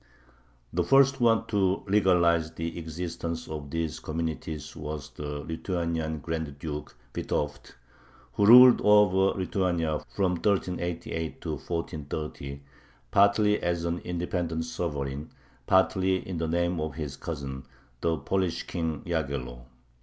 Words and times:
The 0.73 0.83
first 0.83 1.19
one 1.21 1.45
to 1.49 1.83
legalize 1.87 2.53
the 2.55 2.75
existence 2.79 3.47
of 3.47 3.69
these 3.69 3.99
communities 3.99 4.75
was 4.75 5.11
the 5.11 5.41
Lithuanian 5.41 6.21
Grand 6.21 6.57
Duke 6.57 6.97
Vitovt, 7.13 7.75
who 8.33 8.47
ruled 8.47 8.81
over 8.83 9.37
Lithuania 9.39 9.99
from 10.15 10.31
1388 10.31 11.39
to 11.41 11.49
1430, 11.51 12.63
partly 13.11 13.61
as 13.61 13.85
an 13.85 13.99
independent 13.99 14.65
sovereign, 14.65 15.29
partly 15.67 16.27
in 16.27 16.37
the 16.39 16.47
name 16.47 16.79
of 16.81 16.95
his 16.95 17.15
cousin, 17.15 17.67
the 17.99 18.17
Polish 18.17 18.63
King 18.63 19.03
Yaghello. 19.05 19.65